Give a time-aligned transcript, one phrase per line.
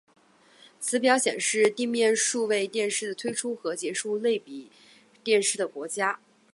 [0.79, 4.71] 此表显示地面数位电视的推出和结束类比
[5.23, 6.19] 电视的国家。